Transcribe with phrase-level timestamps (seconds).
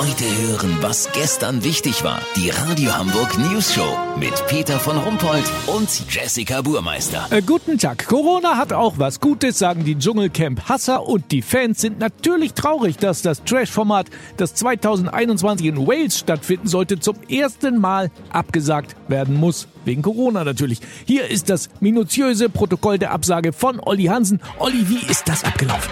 [0.00, 2.22] Heute hören, was gestern wichtig war.
[2.34, 7.26] Die Radio Hamburg News Show mit Peter von Rumpold und Jessica Burmeister.
[7.28, 8.06] Äh, guten Tag.
[8.06, 13.20] Corona hat auch was Gutes, sagen die Dschungelcamp-Hasser und die Fans sind natürlich traurig, dass
[13.20, 14.06] das Trash-Format,
[14.38, 19.68] das 2021 in Wales stattfinden sollte, zum ersten Mal abgesagt werden muss.
[19.84, 20.80] Wegen Corona natürlich.
[21.04, 24.40] Hier ist das minutiöse Protokoll der Absage von Olli Hansen.
[24.60, 25.90] Olli, wie ist das abgelaufen?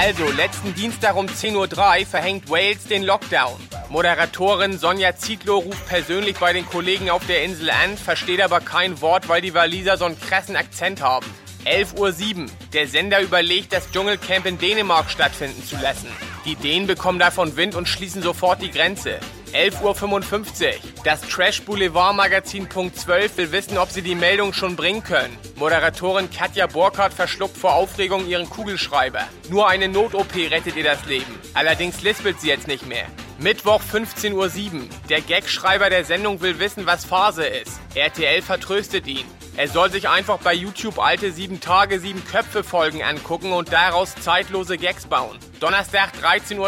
[0.00, 3.60] Also, letzten Dienstag um 10.03 Uhr verhängt Wales den Lockdown.
[3.90, 9.02] Moderatorin Sonja Zietlow ruft persönlich bei den Kollegen auf der Insel an, versteht aber kein
[9.02, 11.26] Wort, weil die Waliser so einen krassen Akzent haben.
[11.66, 12.46] 11.07 Uhr.
[12.72, 16.08] Der Sender überlegt, das Dschungelcamp in Dänemark stattfinden zu lassen.
[16.44, 19.20] Die Dänen bekommen davon Wind und schließen sofort die Grenze.
[19.52, 20.72] 11.55 Uhr.
[21.04, 25.36] Das Trash Boulevard Magazin Punkt 12 will wissen, ob sie die Meldung schon bringen können.
[25.54, 29.20] Moderatorin Katja Burkhardt verschluckt vor Aufregung ihren Kugelschreiber.
[29.50, 31.38] Nur eine Not-OP rettet ihr das Leben.
[31.54, 33.06] Allerdings lispelt sie jetzt nicht mehr.
[33.38, 34.88] Mittwoch 15.07 Uhr.
[35.08, 37.78] Der Gagschreiber der Sendung will wissen, was Phase ist.
[37.94, 39.26] RTL vertröstet ihn.
[39.56, 44.14] Er soll sich einfach bei YouTube alte 7 Tage, 7 Köpfe Folgen angucken und daraus
[44.16, 45.38] zeitlose Gags bauen.
[45.62, 46.58] Donnerstag 13.22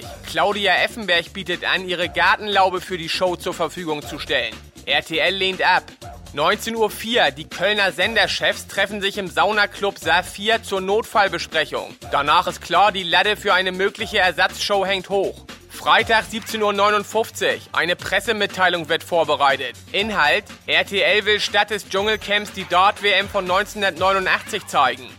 [0.00, 0.08] Uhr.
[0.26, 4.54] Claudia Effenberg bietet an, ihre Gartenlaube für die Show zur Verfügung zu stellen.
[4.86, 5.82] RTL lehnt ab.
[6.34, 7.30] 19.04 Uhr.
[7.32, 11.94] Die Kölner Senderchefs treffen sich im Saunaclub Saphir zur Notfallbesprechung.
[12.10, 15.44] Danach ist klar, die Latte für eine mögliche Ersatzshow hängt hoch.
[15.68, 17.60] Freitag 17.59 Uhr.
[17.72, 19.76] Eine Pressemitteilung wird vorbereitet.
[19.92, 25.10] Inhalt: RTL will statt des Dschungelcamps die Dart-WM von 1989 zeigen.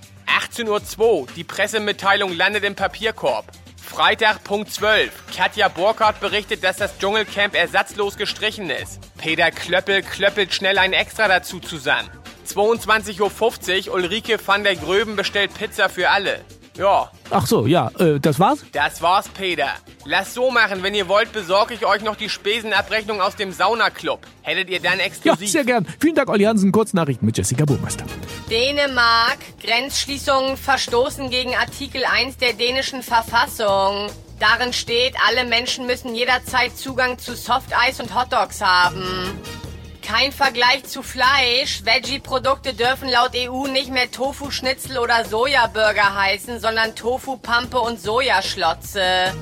[0.42, 1.28] 18.02 Uhr.
[1.36, 3.46] Die Pressemitteilung landet im Papierkorb.
[3.78, 5.12] Freitag, Punkt 12.
[5.36, 9.00] Katja Burkhardt berichtet, dass das Dschungelcamp ersatzlos gestrichen ist.
[9.18, 12.10] Peter Klöppel klöppelt schnell ein Extra dazu zusammen.
[12.48, 13.94] 22.50 Uhr.
[13.94, 16.44] Ulrike van der Gröben bestellt Pizza für alle.
[16.78, 17.12] Ja.
[17.30, 18.64] Ach so, ja, äh, das war's?
[18.72, 19.70] Das war's, Peter.
[20.06, 24.22] Lass so machen, wenn ihr wollt, besorge ich euch noch die Spesenabrechnung aus dem Saunaclub.
[24.42, 25.42] Hättet ihr dann exklusiv...
[25.42, 25.86] Ja, sehr gern.
[26.00, 26.72] Vielen Dank, Olli Hansen.
[26.72, 28.06] Kurznachrichten mit Jessica Burmeister.
[28.50, 29.38] Dänemark.
[29.62, 34.08] Grenzschließungen verstoßen gegen Artikel 1 der dänischen Verfassung.
[34.40, 39.04] Darin steht, alle Menschen müssen jederzeit Zugang zu Softeis und Hotdogs haben.
[40.12, 41.86] Kein Vergleich zu Fleisch.
[41.86, 49.34] Veggie-Produkte dürfen laut EU nicht mehr Tofu-Schnitzel oder Sojaburger heißen, sondern Tofu-Pampe und Sojaschlotze.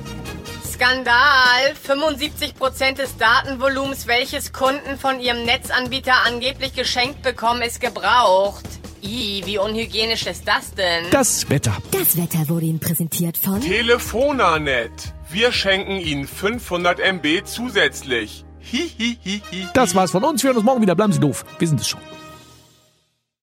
[0.72, 1.74] Skandal!
[1.84, 8.64] 75% des Datenvolumens, welches Kunden von ihrem Netzanbieter angeblich geschenkt bekommen, ist gebraucht.
[9.02, 11.10] Ih, wie unhygienisch ist das denn?
[11.10, 11.76] Das Wetter.
[11.90, 15.14] Das Wetter wurde Ihnen präsentiert von Telefonanet.
[15.28, 18.44] Wir schenken Ihnen 500 MB zusätzlich.
[19.74, 20.42] Das war's von uns.
[20.42, 20.94] Wir hören uns morgen wieder.
[20.94, 21.44] Bleiben Sie doof.
[21.58, 22.00] Wir sind es schon.